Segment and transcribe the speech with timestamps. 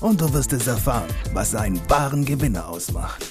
[0.00, 3.24] und du wirst es erfahren, was einen wahren Gewinner ausmacht.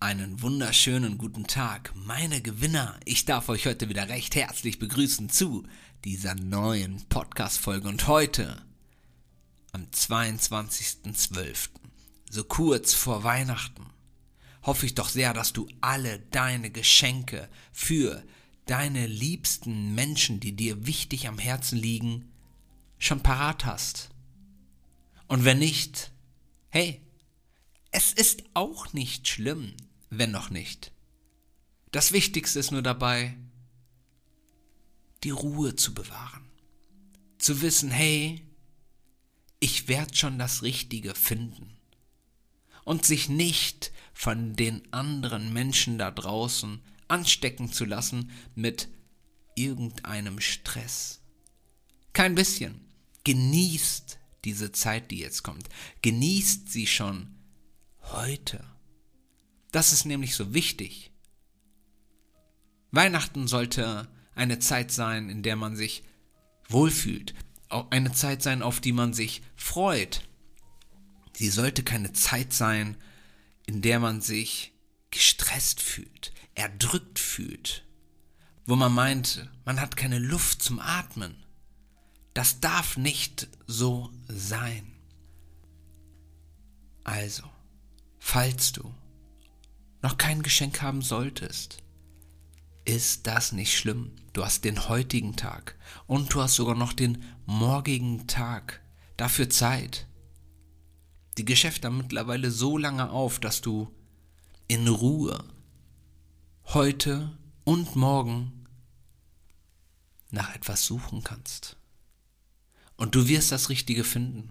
[0.00, 2.98] Einen wunderschönen guten Tag, meine Gewinner.
[3.04, 5.66] Ich darf euch heute wieder recht herzlich begrüßen zu
[6.04, 8.62] dieser neuen Podcast-Folge und heute
[9.72, 11.70] am 22.12.,
[12.30, 13.86] so kurz vor Weihnachten,
[14.62, 18.22] hoffe ich doch sehr, dass du alle deine Geschenke für
[18.66, 22.33] deine liebsten Menschen, die dir wichtig am Herzen liegen,
[22.98, 24.10] schon parat hast.
[25.28, 26.12] Und wenn nicht,
[26.70, 27.00] hey,
[27.90, 29.74] es ist auch nicht schlimm,
[30.10, 30.92] wenn noch nicht.
[31.92, 33.36] Das Wichtigste ist nur dabei,
[35.22, 36.44] die Ruhe zu bewahren.
[37.38, 38.44] Zu wissen, hey,
[39.60, 41.76] ich werde schon das Richtige finden.
[42.84, 48.88] Und sich nicht von den anderen Menschen da draußen anstecken zu lassen mit
[49.54, 51.22] irgendeinem Stress.
[52.12, 52.83] Kein bisschen.
[53.24, 55.68] Genießt diese Zeit, die jetzt kommt.
[56.02, 57.34] Genießt sie schon
[58.02, 58.64] heute.
[59.72, 61.10] Das ist nämlich so wichtig.
[62.90, 66.04] Weihnachten sollte eine Zeit sein, in der man sich
[66.68, 67.34] wohlfühlt.
[67.90, 70.28] Eine Zeit sein, auf die man sich freut.
[71.32, 72.96] Sie sollte keine Zeit sein,
[73.66, 74.72] in der man sich
[75.10, 77.84] gestresst fühlt, erdrückt fühlt,
[78.66, 81.43] wo man meint, man hat keine Luft zum Atmen.
[82.34, 84.92] Das darf nicht so sein.
[87.04, 87.44] Also,
[88.18, 88.92] falls du
[90.02, 91.78] noch kein Geschenk haben solltest,
[92.84, 94.12] ist das nicht schlimm.
[94.32, 98.82] Du hast den heutigen Tag und du hast sogar noch den morgigen Tag
[99.16, 100.06] dafür Zeit.
[101.38, 103.94] Die Geschäfte haben mittlerweile so lange auf, dass du
[104.66, 105.44] in Ruhe
[106.66, 108.66] heute und morgen
[110.30, 111.76] nach etwas suchen kannst.
[112.96, 114.50] Und du wirst das Richtige finden.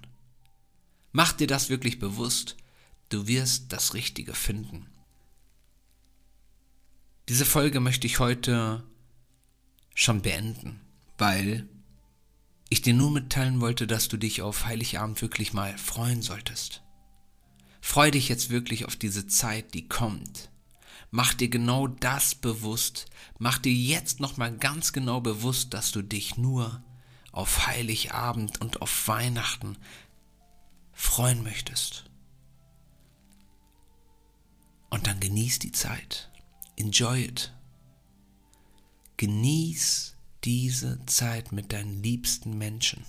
[1.12, 2.58] Mach dir das wirklich bewusst.
[3.09, 4.88] Du wirst das Richtige finden.
[7.30, 8.84] Diese Folge möchte ich heute
[9.96, 10.81] schon beenden,
[11.18, 11.68] weil
[12.70, 16.81] ich dir nur mitteilen wollte, dass du dich auf Heiligabend wirklich mal freuen solltest.
[17.81, 20.50] Freu dich jetzt wirklich auf diese Zeit, die kommt.
[21.12, 23.06] Mach dir genau das bewusst.
[23.38, 26.84] Mach dir jetzt nochmal ganz genau bewusst, dass du dich nur
[27.34, 29.78] auf Heiligabend und auf Weihnachten
[30.94, 32.06] freuen möchtest.
[34.90, 36.32] Und dann genieß die Zeit.
[36.78, 37.52] Enjoy it.
[39.18, 43.04] Genieß diese Zeit mit deinen liebsten Menschen.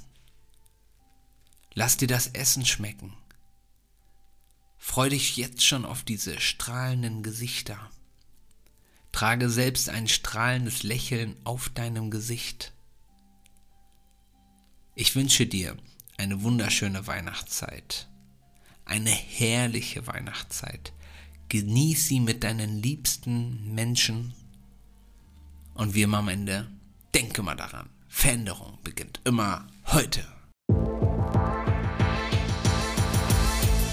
[1.75, 3.15] Lass dir das Essen schmecken.
[4.79, 7.91] Freu dich jetzt schon auf diese strahlenden Gesichter.
[9.13, 12.74] Trage selbst ein strahlendes Lächeln auf deinem Gesicht.
[14.97, 15.77] Ich wünsche dir
[16.19, 18.06] eine wunderschöne Weihnachtszeit,
[18.84, 20.93] eine herrliche Weihnachtszeit.
[21.49, 24.34] Genieß sie mit deinen liebsten Menschen
[25.75, 26.69] und wie immer am Ende,
[27.12, 30.25] denke mal daran, Veränderung beginnt immer heute.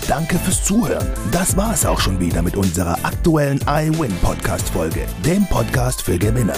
[0.07, 1.07] Danke fürs Zuhören.
[1.31, 6.19] Das war es auch schon wieder mit unserer aktuellen iWin Podcast Folge, dem Podcast für
[6.19, 6.57] Gewinner.